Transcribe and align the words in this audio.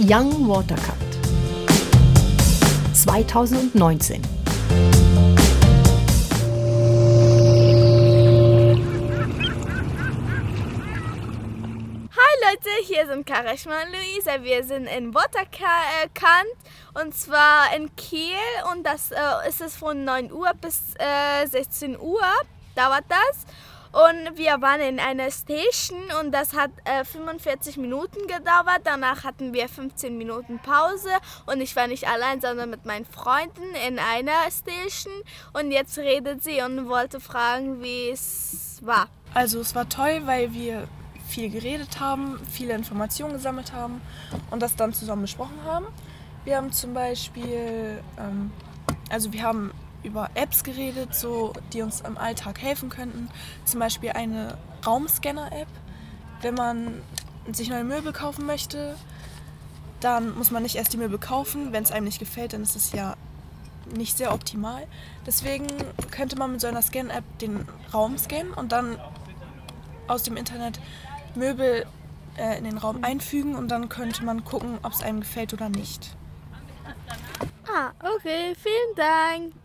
Young 0.00 0.46
Watercut 0.46 0.94
2019. 2.94 4.22
Hi 12.12 12.32
Leute, 12.44 12.70
hier 12.84 13.08
sind 13.08 13.26
Karishma 13.26 13.72
und 13.82 13.92
Luisa. 13.92 14.44
Wir 14.44 14.62
sind 14.62 14.86
in 14.86 15.12
Waterkant 15.12 16.46
und 16.94 17.12
zwar 17.12 17.74
in 17.74 17.94
Kiel 17.96 18.36
und 18.72 18.84
das 18.86 19.10
äh, 19.10 19.48
ist 19.48 19.60
es 19.60 19.74
von 19.76 20.04
9 20.04 20.30
Uhr 20.30 20.52
bis 20.60 20.94
äh, 21.00 21.44
16 21.44 21.98
Uhr 21.98 22.22
dauert 22.76 23.04
das. 23.08 23.46
Und 23.92 24.36
wir 24.36 24.60
waren 24.60 24.80
in 24.80 25.00
einer 25.00 25.30
Station 25.30 25.98
und 26.20 26.32
das 26.32 26.54
hat 26.54 26.70
äh, 26.84 27.04
45 27.04 27.78
Minuten 27.78 28.20
gedauert. 28.26 28.80
Danach 28.84 29.24
hatten 29.24 29.52
wir 29.52 29.68
15 29.68 30.16
Minuten 30.18 30.58
Pause 30.58 31.10
und 31.46 31.60
ich 31.60 31.74
war 31.74 31.86
nicht 31.86 32.06
allein, 32.06 32.40
sondern 32.40 32.70
mit 32.70 32.84
meinen 32.84 33.06
Freunden 33.06 33.74
in 33.86 33.98
einer 33.98 34.50
Station. 34.50 35.12
Und 35.54 35.70
jetzt 35.70 35.96
redet 35.98 36.44
sie 36.44 36.60
und 36.60 36.88
wollte 36.88 37.20
fragen, 37.20 37.82
wie 37.82 38.10
es 38.10 38.78
war. 38.82 39.08
Also 39.34 39.60
es 39.60 39.74
war 39.74 39.88
toll, 39.88 40.22
weil 40.24 40.52
wir 40.52 40.88
viel 41.28 41.50
geredet 41.50 42.00
haben, 42.00 42.40
viele 42.50 42.74
Informationen 42.74 43.34
gesammelt 43.34 43.72
haben 43.72 44.00
und 44.50 44.60
das 44.60 44.76
dann 44.76 44.92
zusammen 44.92 45.22
besprochen 45.22 45.62
haben. 45.64 45.86
Wir 46.44 46.56
haben 46.56 46.72
zum 46.72 46.94
Beispiel, 46.94 48.02
ähm, 48.18 48.50
also 49.10 49.32
wir 49.32 49.42
haben 49.42 49.72
über 50.02 50.30
Apps 50.34 50.64
geredet, 50.64 51.14
so, 51.14 51.52
die 51.72 51.82
uns 51.82 52.00
im 52.00 52.16
Alltag 52.18 52.60
helfen 52.60 52.88
könnten. 52.88 53.28
Zum 53.64 53.80
Beispiel 53.80 54.10
eine 54.10 54.56
Raumscanner-App. 54.86 55.68
Wenn 56.40 56.54
man 56.54 57.02
sich 57.52 57.68
neue 57.68 57.84
Möbel 57.84 58.12
kaufen 58.12 58.46
möchte, 58.46 58.96
dann 60.00 60.36
muss 60.36 60.50
man 60.50 60.62
nicht 60.62 60.76
erst 60.76 60.92
die 60.92 60.98
Möbel 60.98 61.18
kaufen. 61.18 61.72
Wenn 61.72 61.82
es 61.82 61.90
einem 61.90 62.04
nicht 62.04 62.18
gefällt, 62.18 62.52
dann 62.52 62.62
ist 62.62 62.76
es 62.76 62.92
ja 62.92 63.16
nicht 63.94 64.16
sehr 64.16 64.32
optimal. 64.32 64.86
Deswegen 65.26 65.66
könnte 66.10 66.36
man 66.36 66.52
mit 66.52 66.60
so 66.60 66.66
einer 66.66 66.82
Scan-App 66.82 67.24
den 67.40 67.66
Raum 67.92 68.18
scannen 68.18 68.52
und 68.52 68.72
dann 68.72 68.98
aus 70.06 70.22
dem 70.22 70.36
Internet 70.36 70.80
Möbel 71.34 71.86
äh, 72.36 72.58
in 72.58 72.64
den 72.64 72.78
Raum 72.78 73.02
einfügen 73.02 73.54
und 73.54 73.68
dann 73.68 73.88
könnte 73.88 74.24
man 74.24 74.44
gucken, 74.44 74.78
ob 74.82 74.92
es 74.92 75.02
einem 75.02 75.20
gefällt 75.20 75.52
oder 75.52 75.68
nicht. 75.68 76.16
Ah, 77.66 77.92
okay, 78.00 78.54
vielen 78.54 78.94
Dank. 78.96 79.58